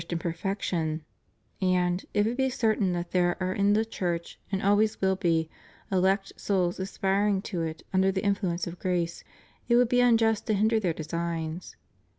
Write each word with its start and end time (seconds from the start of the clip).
501 0.01 0.09
tian 0.17 0.33
perfection; 0.33 1.05
and, 1.61 2.05
if 2.11 2.25
it 2.25 2.35
be 2.35 2.49
certain 2.49 2.91
that 2.93 3.11
there 3.11 3.37
are 3.39 3.53
in 3.53 3.73
the 3.73 3.85
Church, 3.85 4.39
and 4.51 4.59
always 4.59 4.99
will 4.99 5.15
be, 5.15 5.47
elect 5.91 6.33
souls 6.35 6.79
aspiring 6.79 7.39
to 7.43 7.61
it 7.61 7.83
under 7.93 8.11
the 8.11 8.23
influence 8.23 8.65
of 8.65 8.79
grace, 8.79 9.23
it 9.69 9.75
would 9.75 9.89
be 9.89 10.01
unjust 10.01 10.47
to 10.47 10.55
hinder 10.55 10.79
their 10.79 10.91
designs. 10.91 11.75